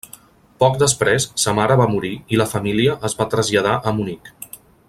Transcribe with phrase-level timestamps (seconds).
[0.63, 4.35] Poc després sa mare va morir i la família es va traslladar a Munic.